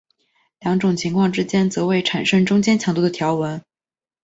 [0.61, 3.61] 两种情况之间则会产生中间强度的条纹。